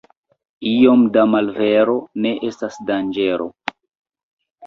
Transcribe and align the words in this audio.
Iom 0.69 1.01
da 1.17 1.25
malvero 1.33 1.95
ne 2.25 2.31
estas 2.49 2.79
danĝero. 2.87 3.49